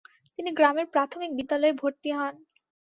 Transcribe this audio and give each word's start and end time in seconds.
তিনি 0.39 0.49
গ্রামের 0.57 0.87
প্রাথমিক 0.93 1.31
বিদ্যালয়ে 1.37 1.79
ভর্তি 1.81 2.09
হন। 2.17 2.35